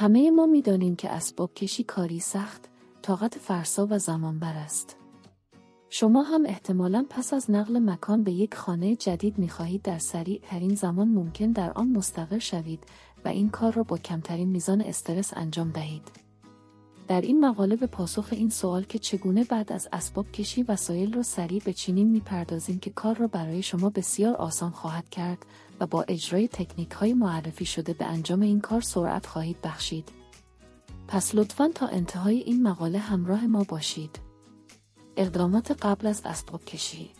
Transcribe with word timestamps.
همه 0.00 0.30
ما 0.30 0.46
می‌دانیم 0.46 0.96
که 0.96 1.10
اسباب 1.10 1.54
کشی 1.54 1.84
کاری 1.84 2.20
سخت، 2.20 2.68
طاقت 3.02 3.38
فرسا 3.38 3.86
و 3.90 3.98
زمانبر 3.98 4.52
است. 4.52 4.96
شما 5.88 6.22
هم 6.22 6.46
احتمالا 6.46 7.06
پس 7.10 7.34
از 7.34 7.50
نقل 7.50 7.78
مکان 7.78 8.24
به 8.24 8.32
یک 8.32 8.54
خانه 8.54 8.96
جدید 8.96 9.38
می‌خواهید 9.38 9.82
در 9.82 9.98
سریع 9.98 10.40
ترین 10.42 10.74
زمان 10.74 11.08
ممکن 11.08 11.52
در 11.52 11.72
آن 11.72 11.88
مستقر 11.88 12.38
شوید 12.38 12.84
و 13.24 13.28
این 13.28 13.50
کار 13.50 13.72
را 13.72 13.82
با 13.82 13.98
کمترین 13.98 14.48
میزان 14.48 14.80
استرس 14.80 15.32
انجام 15.36 15.70
دهید. 15.70 16.10
در 17.08 17.20
این 17.20 17.44
مقاله 17.44 17.76
به 17.76 17.86
پاسخ 17.86 18.28
این 18.30 18.50
سوال 18.50 18.82
که 18.82 18.98
چگونه 18.98 19.44
بعد 19.44 19.72
از 19.72 19.88
اسباب 19.92 20.32
کشی 20.32 20.62
وسایل 20.62 21.12
را 21.12 21.22
سریع 21.22 21.62
بچینیم 21.66 22.08
می‌پردازیم 22.08 22.78
که 22.78 22.90
کار 22.90 23.16
را 23.16 23.26
برای 23.26 23.62
شما 23.62 23.90
بسیار 23.90 24.34
آسان 24.34 24.70
خواهد 24.70 25.08
کرد 25.08 25.46
و 25.80 25.86
با 25.86 26.02
اجرای 26.08 26.48
تکنیک 26.48 26.90
های 26.90 27.14
معرفی 27.14 27.64
شده 27.64 27.92
به 27.92 28.04
انجام 28.04 28.40
این 28.40 28.60
کار 28.60 28.80
سرعت 28.80 29.26
خواهید 29.26 29.60
بخشید. 29.62 30.08
پس 31.08 31.34
لطفا 31.34 31.68
تا 31.74 31.86
انتهای 31.86 32.38
این 32.38 32.62
مقاله 32.62 32.98
همراه 32.98 33.46
ما 33.46 33.64
باشید. 33.64 34.20
اقدامات 35.16 35.70
قبل 35.82 36.06
از 36.06 36.22
اسباب 36.24 36.64
کشی 36.64 37.10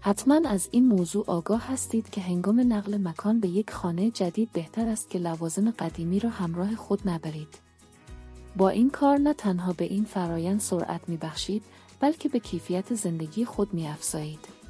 حتما 0.00 0.40
از 0.48 0.68
این 0.70 0.86
موضوع 0.86 1.24
آگاه 1.26 1.72
هستید 1.72 2.10
که 2.10 2.20
هنگام 2.20 2.72
نقل 2.72 2.96
مکان 2.96 3.40
به 3.40 3.48
یک 3.48 3.70
خانه 3.70 4.10
جدید 4.10 4.52
بهتر 4.52 4.88
است 4.88 5.10
که 5.10 5.18
لوازم 5.18 5.70
قدیمی 5.70 6.20
را 6.20 6.30
همراه 6.30 6.74
خود 6.76 7.00
نبرید. 7.08 7.58
با 8.56 8.68
این 8.68 8.90
کار 8.90 9.18
نه 9.18 9.34
تنها 9.34 9.72
به 9.72 9.84
این 9.84 10.04
فرایند 10.04 10.60
سرعت 10.60 11.08
می 11.08 11.16
بخشید 11.16 11.62
بلکه 12.00 12.28
به 12.28 12.38
کیفیت 12.38 12.94
زندگی 12.94 13.44
خود 13.44 13.74
می 13.74 13.88
افزایید. 13.88 14.61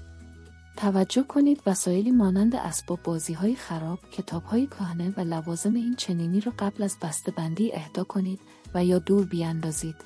توجه 0.76 1.22
کنید 1.22 1.62
وسایلی 1.66 2.10
مانند 2.10 2.56
اسباب 2.56 3.02
بازی 3.02 3.32
های 3.32 3.54
خراب، 3.54 3.98
کتاب 4.12 4.42
های 4.42 4.66
کهنه 4.66 5.14
و 5.16 5.20
لوازم 5.20 5.74
این 5.74 5.94
چنینی 5.94 6.40
را 6.40 6.52
قبل 6.58 6.82
از 6.82 6.96
بسته 7.02 7.32
بندی 7.32 7.72
اهدا 7.72 8.04
کنید 8.04 8.40
و 8.74 8.84
یا 8.84 8.98
دور 8.98 9.24
بیاندازید. 9.24 9.96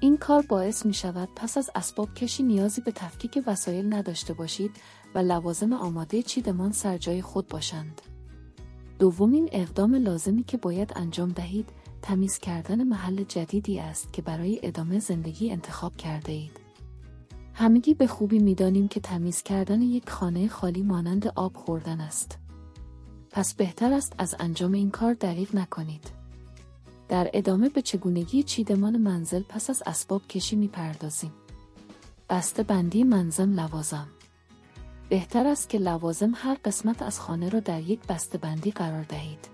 این 0.00 0.16
کار 0.16 0.42
باعث 0.48 0.86
می 0.86 0.94
شود 0.94 1.28
پس 1.36 1.58
از 1.58 1.70
اسباب 1.74 2.14
کشی 2.14 2.42
نیازی 2.42 2.80
به 2.80 2.92
تفکیک 2.92 3.42
وسایل 3.46 3.94
نداشته 3.94 4.32
باشید 4.34 4.70
و 5.14 5.18
لوازم 5.18 5.72
آماده 5.72 6.22
چیدمان 6.22 6.72
سر 6.72 6.98
جای 6.98 7.22
خود 7.22 7.48
باشند. 7.48 8.02
دومین 8.98 9.48
اقدام 9.52 9.94
لازمی 9.94 10.44
که 10.44 10.56
باید 10.56 10.92
انجام 10.96 11.28
دهید 11.28 11.68
تمیز 12.02 12.38
کردن 12.38 12.84
محل 12.84 13.24
جدیدی 13.24 13.80
است 13.80 14.12
که 14.12 14.22
برای 14.22 14.60
ادامه 14.62 14.98
زندگی 14.98 15.50
انتخاب 15.50 15.96
کرده 15.96 16.32
اید. 16.32 16.63
همگی 17.54 17.94
به 17.94 18.06
خوبی 18.06 18.38
می‌دانیم 18.38 18.88
که 18.88 19.00
تمیز 19.00 19.42
کردن 19.42 19.82
یک 19.82 20.10
خانه 20.10 20.48
خالی 20.48 20.82
مانند 20.82 21.26
آب 21.36 21.56
خوردن 21.56 22.00
است. 22.00 22.38
پس 23.30 23.54
بهتر 23.54 23.92
است 23.92 24.12
از 24.18 24.34
انجام 24.40 24.72
این 24.72 24.90
کار 24.90 25.14
دریغ 25.14 25.54
نکنید. 25.54 26.10
در 27.08 27.30
ادامه 27.32 27.68
به 27.68 27.82
چگونگی 27.82 28.42
چیدمان 28.42 28.96
منزل 28.96 29.42
پس 29.42 29.70
از 29.70 29.82
اسباب 29.86 30.28
کشی 30.28 30.56
می‌پردازیم. 30.56 31.32
بسته 32.30 32.62
بندی 32.62 33.04
منظم 33.04 33.60
لوازم 33.60 34.08
بهتر 35.08 35.46
است 35.46 35.68
که 35.68 35.78
لوازم 35.78 36.32
هر 36.34 36.56
قسمت 36.64 37.02
از 37.02 37.20
خانه 37.20 37.48
را 37.48 37.60
در 37.60 37.80
یک 37.80 38.00
بسته 38.08 38.38
بندی 38.38 38.70
قرار 38.70 39.02
دهید. 39.02 39.53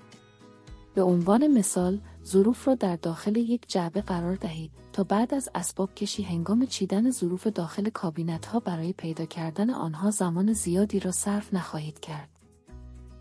به 1.00 1.06
عنوان 1.06 1.46
مثال، 1.46 2.00
ظروف 2.24 2.68
را 2.68 2.74
در 2.74 2.96
داخل 2.96 3.36
یک 3.36 3.68
جعبه 3.68 4.00
قرار 4.00 4.36
دهید 4.36 4.70
تا 4.92 5.04
بعد 5.04 5.34
از 5.34 5.48
اسباب 5.54 5.94
کشی 5.94 6.22
هنگام 6.22 6.66
چیدن 6.66 7.10
ظروف 7.10 7.46
داخل 7.46 7.88
کابینت 7.88 8.46
ها 8.46 8.60
برای 8.60 8.92
پیدا 8.92 9.24
کردن 9.24 9.70
آنها 9.70 10.10
زمان 10.10 10.52
زیادی 10.52 11.00
را 11.00 11.10
صرف 11.10 11.54
نخواهید 11.54 12.00
کرد. 12.00 12.28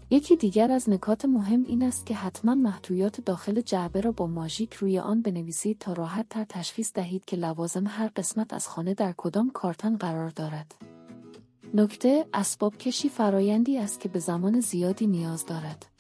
یکی 0.10 0.36
دیگر 0.36 0.72
از 0.72 0.90
نکات 0.90 1.26
مهم 1.26 1.64
این 1.64 1.84
است 1.84 2.06
که 2.06 2.16
حتما 2.16 2.56
محتویات 2.56 3.22
داخل 3.22 3.62
جعبه 3.62 4.02
را 4.02 4.12
با 4.12 4.28
ماژیک 4.28 4.74
روی 4.74 5.00
آن 5.00 5.22
بنویسید 5.22 5.78
تا 5.80 5.94
راحت 5.94 6.30
تر 6.30 6.44
تشخیص 6.50 6.94
دهید 6.94 7.26
که 7.26 7.38
لوازم 7.38 7.88
هر 7.88 8.12
قسمت 8.16 8.54
از 8.54 8.68
خانه 8.68 8.94
در 8.94 9.14
کدام 9.18 9.50
کارتن 9.50 9.98
قرار 9.98 10.30
دارد. 10.30 10.76
نکته 11.74 12.26
اسباب 12.34 12.78
کشی 12.78 13.10
فرایندی 13.10 13.78
است 13.78 14.00
که 14.00 14.10
به 14.10 14.20
زمان 14.20 14.60
زیادی 14.60 15.08
نیاز 15.08 15.46
دارد. 15.46 15.99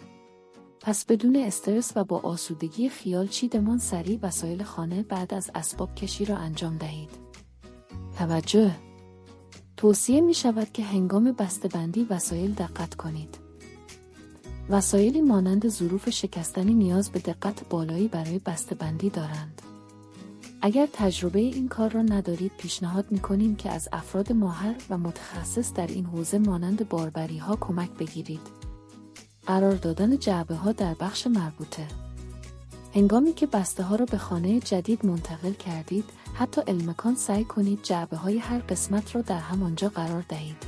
پس 0.81 1.06
بدون 1.06 1.35
استرس 1.35 1.91
و 1.95 2.03
با 2.03 2.19
آسودگی 2.19 2.90
خیال 2.90 3.28
چیدمان 3.28 3.78
سریع 3.78 4.19
وسایل 4.22 4.63
خانه 4.63 5.03
بعد 5.03 5.34
از 5.34 5.51
اسباب 5.56 5.95
کشی 5.95 6.25
را 6.25 6.38
انجام 6.38 6.78
دهید. 6.78 7.09
توجه 8.17 8.72
توصیه 9.78 10.22
می 10.22 10.34
شود 10.34 10.72
که 10.73 10.84
هنگام 10.84 11.31
بندی 11.73 12.07
وسایل 12.09 12.53
دقت 12.53 12.95
کنید. 12.95 13.38
وسایلی 14.69 15.22
مانند 15.22 15.67
ظروف 15.67 16.09
شکستنی 16.09 16.73
نیاز 16.73 17.09
به 17.09 17.19
دقت 17.19 17.69
بالایی 17.69 18.07
برای 18.07 18.40
بندی 18.73 19.09
دارند. 19.09 19.61
اگر 20.61 20.88
تجربه 20.94 21.40
این 21.40 21.67
کار 21.67 21.90
را 21.90 22.01
ندارید 22.01 22.51
پیشنهاد 22.57 23.11
می 23.11 23.19
کنیم 23.19 23.56
که 23.56 23.69
از 23.69 23.90
افراد 23.91 24.31
ماهر 24.31 24.75
و 24.90 24.97
متخصص 24.97 25.73
در 25.73 25.88
این 25.88 26.06
حوزه 26.06 26.38
مانند 26.38 26.90
باربری 26.90 27.38
ها 27.38 27.56
کمک 27.56 27.91
بگیرید. 27.91 28.59
قرار 29.49 29.73
دادن 29.73 30.17
جعبه 30.17 30.55
ها 30.55 30.71
در 30.71 30.93
بخش 30.93 31.27
مربوطه. 31.27 31.87
هنگامی 32.95 33.33
که 33.33 33.47
بسته 33.47 33.83
ها 33.83 33.95
را 33.95 34.05
به 34.05 34.17
خانه 34.17 34.59
جدید 34.59 35.05
منتقل 35.05 35.53
کردید 35.53 36.05
حتی 36.33 36.61
المکان 36.67 37.15
سعی 37.15 37.43
کنید 37.43 37.83
جعبه 37.83 38.17
های 38.17 38.37
هر 38.37 38.59
قسمت 38.59 39.15
را 39.15 39.21
در 39.21 39.37
همانجا 39.39 39.89
قرار 39.89 40.25
دهید. 40.29 40.63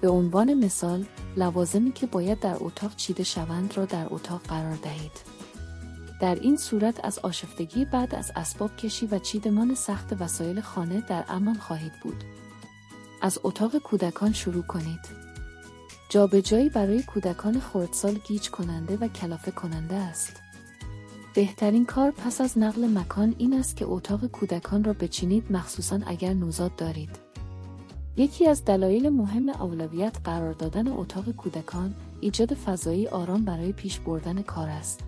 به 0.00 0.08
عنوان 0.08 0.54
مثال 0.54 1.04
لوازمی 1.36 1.92
که 1.92 2.06
باید 2.06 2.40
در 2.40 2.56
اتاق 2.60 2.96
چیده 2.96 3.24
شوند 3.24 3.76
را 3.76 3.84
در 3.84 4.06
اتاق 4.10 4.42
قرار 4.42 4.76
دهید. 4.82 5.20
در 6.20 6.34
این 6.34 6.56
صورت 6.56 7.04
از 7.04 7.18
آشفتگی 7.18 7.84
بعد 7.84 8.14
از 8.14 8.32
اسباب 8.36 8.76
کشی 8.76 9.06
و 9.06 9.18
چیدمان 9.18 9.74
سخت 9.74 10.20
وسایل 10.20 10.60
خانه 10.60 11.00
در 11.00 11.24
امان 11.28 11.58
خواهید 11.58 11.92
بود. 12.02 12.24
از 13.22 13.38
اتاق 13.44 13.78
کودکان 13.78 14.32
شروع 14.32 14.62
کنید. 14.62 15.25
جابجایی 16.08 16.68
برای 16.68 17.02
کودکان 17.02 17.60
خردسال 17.60 18.18
گیج 18.28 18.50
کننده 18.50 18.96
و 18.96 19.08
کلافه 19.08 19.50
کننده 19.50 19.94
است. 19.94 20.32
بهترین 21.34 21.86
کار 21.86 22.10
پس 22.10 22.40
از 22.40 22.58
نقل 22.58 22.98
مکان 22.98 23.34
این 23.38 23.54
است 23.54 23.76
که 23.76 23.84
اتاق 23.86 24.26
کودکان 24.26 24.84
را 24.84 24.92
بچینید 24.92 25.52
مخصوصا 25.52 26.00
اگر 26.06 26.34
نوزاد 26.34 26.76
دارید. 26.76 27.10
یکی 28.16 28.46
از 28.46 28.64
دلایل 28.64 29.08
مهم 29.08 29.48
اولویت 29.48 30.16
قرار 30.24 30.52
دادن 30.52 30.88
اتاق 30.88 31.30
کودکان 31.30 31.94
ایجاد 32.20 32.54
فضایی 32.54 33.08
آرام 33.08 33.44
برای 33.44 33.72
پیش 33.72 34.00
بردن 34.00 34.42
کار 34.42 34.68
است. 34.68 35.00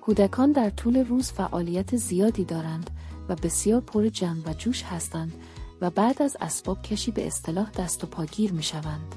کودکان 0.00 0.52
در 0.52 0.70
طول 0.70 0.96
روز 0.96 1.32
فعالیت 1.32 1.96
زیادی 1.96 2.44
دارند 2.44 2.90
و 3.28 3.34
بسیار 3.34 3.80
پر 3.80 4.08
جمع 4.08 4.42
و 4.46 4.52
جوش 4.52 4.82
هستند 4.82 5.32
و 5.80 5.90
بعد 5.90 6.22
از 6.22 6.36
اسباب 6.40 6.82
کشی 6.82 7.10
به 7.10 7.26
اصطلاح 7.26 7.70
دست 7.70 8.04
و 8.04 8.06
پاگیر 8.06 8.52
می 8.52 8.62
شوند. 8.62 9.14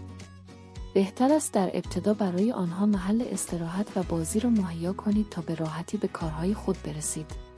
بهتر 0.94 1.34
است 1.34 1.53
در 1.53 1.69
ابتدا 1.74 2.13
برای 2.13 2.52
آنها 2.52 2.85
محل 2.85 3.24
استراحت 3.31 3.97
و 3.97 4.03
بازی 4.03 4.40
را 4.40 4.50
مهیا 4.50 4.94
کنید 4.94 5.29
تا 5.29 5.41
به 5.41 5.56
راحتی 5.56 5.97
به 5.97 6.07
کارهای 6.07 6.53
خود 6.53 6.78
برسید. 6.84 7.52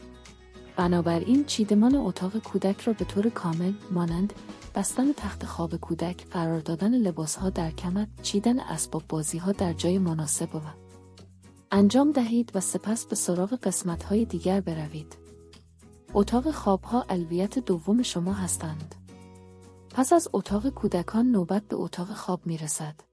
بنابراین 0.75 1.45
چیدمان 1.45 1.95
اتاق 1.95 2.37
کودک 2.37 2.81
را 2.81 2.93
به 2.93 3.05
طور 3.05 3.29
کامل 3.29 3.73
مانند 3.91 4.33
بستن 4.75 5.13
تخت 5.13 5.45
خواب 5.45 5.75
کودک، 5.75 6.27
قرار 6.27 6.59
دادن 6.59 6.93
لباسها 6.93 7.49
در 7.49 7.71
کمد، 7.71 8.07
چیدن 8.21 8.59
اسباب 8.59 9.03
بازی 9.09 9.37
ها 9.37 9.51
در 9.51 9.73
جای 9.73 9.97
مناسب 9.97 10.55
و 10.55 10.59
انجام 11.71 12.11
دهید 12.11 12.51
و 12.55 12.59
سپس 12.59 13.05
به 13.05 13.15
سراغ 13.15 13.53
قسمت 13.53 14.03
های 14.03 14.25
دیگر 14.25 14.61
بروید. 14.61 15.17
اتاق 16.13 16.51
خوابها 16.51 17.05
الویت 17.09 17.59
دوم 17.59 18.01
شما 18.01 18.33
هستند. 18.33 18.95
پس 19.89 20.13
از 20.13 20.27
اتاق 20.33 20.69
کودکان 20.69 21.25
نوبت 21.31 21.67
به 21.67 21.75
اتاق 21.75 22.07
خواب 22.07 22.41
می 22.45 22.57
رسد. 22.57 23.12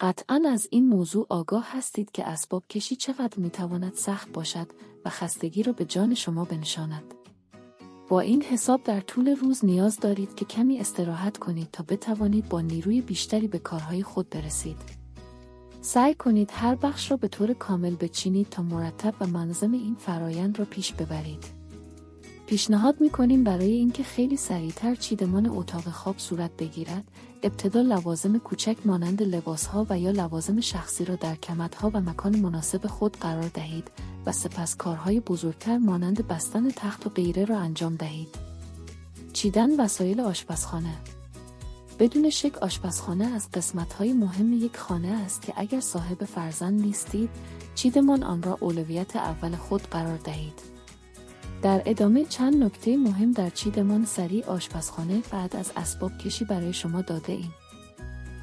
قطعا 0.00 0.42
از 0.48 0.68
این 0.70 0.88
موضوع 0.88 1.26
آگاه 1.28 1.66
هستید 1.70 2.10
که 2.12 2.28
اسباب 2.28 2.66
کشی 2.66 2.96
چقدر 2.96 3.38
می‌تواند 3.38 3.94
سخت 3.94 4.32
باشد 4.32 4.66
و 5.04 5.10
خستگی 5.10 5.62
را 5.62 5.72
به 5.72 5.84
جان 5.84 6.14
شما 6.14 6.44
بنشاند. 6.44 7.14
با 8.08 8.20
این 8.20 8.42
حساب 8.42 8.82
در 8.82 9.00
طول 9.00 9.28
روز 9.36 9.64
نیاز 9.64 10.00
دارید 10.00 10.34
که 10.34 10.44
کمی 10.44 10.78
استراحت 10.78 11.38
کنید 11.38 11.68
تا 11.72 11.84
بتوانید 11.88 12.48
با 12.48 12.60
نیروی 12.60 13.00
بیشتری 13.00 13.48
به 13.48 13.58
کارهای 13.58 14.02
خود 14.02 14.30
برسید. 14.30 14.76
سعی 15.80 16.14
کنید 16.14 16.50
هر 16.52 16.74
بخش 16.74 17.10
را 17.10 17.16
به 17.16 17.28
طور 17.28 17.52
کامل 17.52 17.94
بچینید 17.94 18.48
تا 18.48 18.62
مرتب 18.62 19.14
و 19.20 19.26
منظم 19.26 19.72
این 19.72 19.94
فرایند 19.94 20.58
را 20.58 20.64
پیش 20.64 20.92
ببرید. 20.92 21.44
پیشنهاد 22.46 23.00
می‌کنیم 23.00 23.44
برای 23.44 23.72
اینکه 23.72 24.02
خیلی 24.02 24.36
سریعتر 24.36 24.94
چیدمان 24.94 25.46
اتاق 25.46 25.82
خواب 25.82 26.18
صورت 26.18 26.50
بگیرد 26.58 27.04
ابتدا 27.44 27.80
لوازم 27.80 28.38
کوچک 28.38 28.76
مانند 28.84 29.22
لباسها 29.22 29.86
و 29.90 29.98
یا 29.98 30.10
لوازم 30.10 30.60
شخصی 30.60 31.04
را 31.04 31.16
در 31.16 31.34
کمدها 31.34 31.90
و 31.94 32.00
مکان 32.00 32.36
مناسب 32.36 32.86
خود 32.86 33.16
قرار 33.16 33.48
دهید 33.48 33.90
و 34.26 34.32
سپس 34.32 34.76
کارهای 34.76 35.20
بزرگتر 35.20 35.78
مانند 35.78 36.28
بستن 36.28 36.70
تخت 36.70 37.06
و 37.06 37.10
غیره 37.10 37.44
را 37.44 37.58
انجام 37.58 37.96
دهید 37.96 38.28
چیدن 39.32 39.80
وسایل 39.80 40.20
آشپزخانه 40.20 40.94
بدون 41.98 42.30
شک 42.30 42.58
آشپزخانه 42.58 43.24
از 43.26 43.50
قسمت‌های 43.50 44.12
مهم 44.12 44.52
یک 44.52 44.76
خانه 44.76 45.08
است 45.08 45.42
که 45.42 45.52
اگر 45.56 45.80
صاحب 45.80 46.24
فرزند 46.24 46.80
نیستید، 46.80 47.30
چیدمان 47.74 48.22
آن 48.22 48.42
را 48.42 48.58
اولویت 48.60 49.16
اول 49.16 49.56
خود 49.56 49.82
قرار 49.82 50.16
دهید. 50.16 50.73
در 51.64 51.82
ادامه 51.86 52.24
چند 52.24 52.64
نکته 52.64 52.96
مهم 52.96 53.32
در 53.32 53.50
چیدمان 53.50 54.04
سریع 54.04 54.46
آشپزخانه 54.46 55.22
بعد 55.32 55.56
از 55.56 55.72
اسباب 55.76 56.18
کشی 56.18 56.44
برای 56.44 56.72
شما 56.72 57.02
داده 57.02 57.32
ایم. 57.32 57.54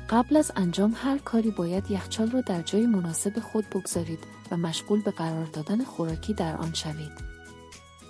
قبل 0.09 0.37
از 0.37 0.51
انجام 0.55 0.93
هر 0.95 1.17
کاری 1.17 1.51
باید 1.51 1.91
یخچال 1.91 2.31
را 2.31 2.41
در 2.41 2.61
جای 2.61 2.85
مناسب 2.85 3.39
خود 3.39 3.69
بگذارید 3.69 4.19
و 4.51 4.57
مشغول 4.57 5.01
به 5.01 5.11
قرار 5.11 5.45
دادن 5.45 5.83
خوراکی 5.83 6.33
در 6.33 6.57
آن 6.57 6.73
شوید. 6.73 7.11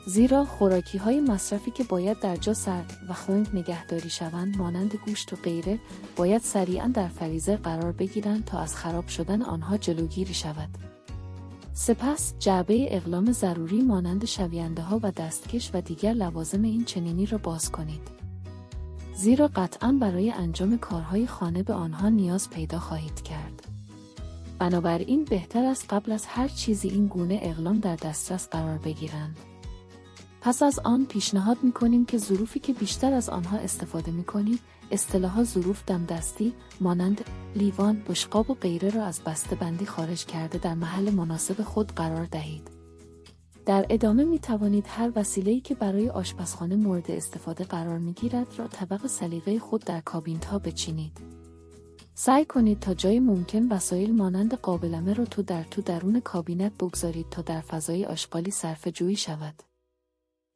زیرا 0.06 0.46
خوراکی 0.46 0.98
های 0.98 1.20
مصرفی 1.20 1.72
که 1.72 1.84
باید 1.84 2.20
در 2.20 2.36
جا 2.36 2.54
سرد 2.54 2.98
و 3.10 3.14
خنک 3.14 3.48
نگهداری 3.54 4.10
شوند 4.10 4.58
مانند 4.58 4.96
گوشت 5.06 5.34
و 5.34 5.36
غیره 5.36 5.80
باید 6.16 6.42
سریعا 6.42 6.88
در 6.88 7.08
فریزر 7.08 7.56
قرار 7.56 7.92
بگیرند 7.92 8.46
تا 8.46 8.60
از 8.60 8.76
خراب 8.76 9.08
شدن 9.08 9.42
آنها 9.42 9.78
جلوگیری 9.78 10.34
شود. 10.34 10.91
سپس 11.74 12.34
جعبه 12.40 12.96
اقلام 12.96 13.32
ضروری 13.32 13.82
مانند 13.82 14.26
شوینده 14.26 14.82
ها 14.82 15.00
و 15.04 15.12
دستکش 15.12 15.72
و 15.74 15.82
دیگر 15.82 16.14
لوازم 16.14 16.62
این 16.62 16.86
چنینی 16.86 17.26
را 17.26 17.38
باز 17.38 17.72
کنید. 17.72 18.08
زیرا 19.16 19.50
قطعا 19.56 19.92
برای 19.92 20.32
انجام 20.32 20.78
کارهای 20.78 21.28
خانه 21.28 21.64
به 21.64 21.74
آنها 21.74 22.10
نیاز 22.10 22.50
پیدا 22.50 22.80
خواهید 22.80 23.22
کرد. 23.22 23.68
بنابراین 24.60 25.26
بهتر 25.26 25.66
است 25.66 25.94
قبل 25.94 26.12
از 26.12 26.26
هر 26.26 26.48
چیزی 26.48 26.88
این 26.88 27.08
گونه 27.08 27.40
اقلام 27.42 27.80
در 27.80 27.96
دسترس 27.96 28.50
قرار 28.50 28.78
بگیرند. 28.78 29.38
پس 30.42 30.64
از 30.64 30.80
آن 30.80 31.06
پیشنهاد 31.06 31.58
می 31.64 31.72
کنیم 31.72 32.06
که 32.06 32.18
ظروفی 32.18 32.60
که 32.60 32.74
بیشتر 32.74 33.14
از 33.14 33.30
آنها 33.30 33.58
استفاده 33.58 34.12
می 34.12 34.24
کنید 34.24 34.60
اصطلاح 34.92 35.44
ظروف 35.44 35.84
دمدستی 35.88 36.54
مانند 36.82 37.22
لیوان، 37.56 38.04
بشقاب 38.10 38.50
و 38.50 38.54
غیره 38.54 38.90
را 38.90 39.04
از 39.04 39.22
بسته 39.22 39.56
بندی 39.56 39.86
خارج 39.86 40.26
کرده 40.26 40.58
در 40.58 40.74
محل 40.74 41.10
مناسب 41.10 41.62
خود 41.64 41.92
قرار 41.92 42.26
دهید. 42.26 42.72
در 43.66 43.86
ادامه 43.90 44.24
می 44.24 44.40
توانید 44.40 44.86
هر 44.88 45.12
وسیله‌ای 45.16 45.62
که 45.62 45.76
برای 45.76 46.10
آشپزخانه 46.10 46.76
مورد 46.76 47.12
استفاده 47.12 47.64
قرار 47.64 47.98
می 47.98 48.14
گیرد 48.14 48.48
را 48.58 48.68
طبق 48.68 49.08
سلیقه 49.08 49.60
خود 49.60 49.84
در 49.86 50.02
کابینت 50.02 50.46
ها 50.46 50.60
بچینید. 50.60 51.18
سعی 52.14 52.46
کنید 52.46 52.80
تا 52.80 52.94
جای 52.94 53.20
ممکن 53.20 53.68
وسایل 53.68 54.16
مانند 54.16 54.54
قابلمه 54.54 55.14
را 55.14 55.26
تو 55.26 55.42
در 55.42 55.64
تو 55.64 55.82
درون 55.82 56.20
کابینت 56.20 56.72
بگذارید 56.80 57.30
تا 57.30 57.42
در 57.42 57.62
فضای 57.62 58.06
آشغالی 58.06 58.52
صرف 58.52 58.88
جویی 58.88 59.16
شود. 59.16 59.64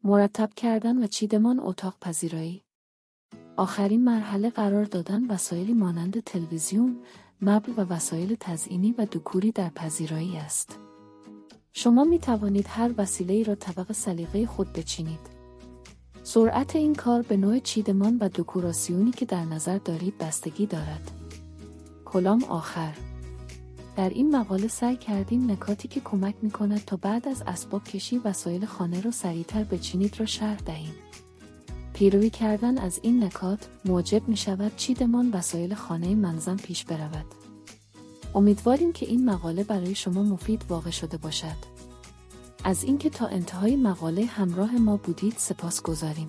مرتب 0.04 0.50
کردن 0.56 1.04
و 1.04 1.08
چیدمان 1.08 1.60
اتاق 1.60 1.96
پذیرایی 2.02 2.65
آخرین 3.58 4.04
مرحله 4.04 4.50
قرار 4.50 4.86
دادن 4.86 5.28
وسایلی 5.28 5.74
مانند 5.74 6.24
تلویزیون، 6.24 6.98
مبل 7.42 7.72
و 7.78 7.82
وسایل 7.82 8.36
تزئینی 8.40 8.92
و 8.92 9.08
دکوری 9.12 9.52
در 9.52 9.70
پذیرایی 9.70 10.38
است. 10.38 10.80
شما 11.74 12.04
می 12.04 12.20
توانید 12.20 12.66
هر 12.70 12.92
وسیله 12.98 13.44
را 13.44 13.56
طبق 13.56 13.92
سلیقه 13.92 14.46
خود 14.46 14.74
بچینید. 14.74 15.20
سرعت 16.24 16.76
این 16.76 16.96
کار 16.96 17.22
به 17.22 17.38
نوع 17.38 17.60
چیدمان 17.60 18.18
و 18.18 18.30
دکوراسیونی 18.30 19.12
که 19.12 19.26
در 19.26 19.46
نظر 19.46 19.78
دارید 19.78 20.18
بستگی 20.18 20.66
دارد. 20.66 21.12
کلام 22.06 22.44
آخر 22.44 22.94
در 23.96 24.10
این 24.10 24.36
مقاله 24.36 24.68
سعی 24.68 24.98
کردیم 24.98 25.52
نکاتی 25.52 25.88
که 25.88 26.00
کمک 26.00 26.36
می 26.42 26.52
کند 26.52 26.86
تا 26.86 26.98
بعد 26.98 27.28
از 27.28 27.44
اسباب 27.48 27.84
کشی 27.84 28.18
وسایل 28.18 28.66
خانه 28.66 29.02
را 29.02 29.12
سریعتر 29.12 29.64
بچینید 29.64 30.20
را 30.20 30.26
شرح 30.26 30.60
دهیم. 30.66 30.94
پیروی 31.96 32.30
کردن 32.30 32.78
از 32.78 33.00
این 33.04 33.24
نکات 33.24 33.60
موجب 33.86 34.28
می 34.28 34.38
شود 34.38 34.76
چیدمان 34.76 35.32
وسایل 35.32 35.74
خانه 35.74 36.16
منظم 36.16 36.58
پیش 36.58 36.86
برود. 36.86 37.26
امیدواریم 38.36 38.94
که 38.94 39.06
این 39.06 39.26
مقاله 39.26 39.64
برای 39.64 39.96
شما 39.96 40.24
مفید 40.24 40.66
واقع 40.70 40.90
شده 40.90 41.18
باشد. 41.18 41.56
از 42.64 42.84
اینکه 42.84 43.10
تا 43.10 43.28
انتهای 43.28 43.76
مقاله 43.76 44.26
همراه 44.26 44.76
ما 44.76 44.98
بودید 44.98 45.34
سپاس 45.38 45.82
گذاریم. 45.82 46.28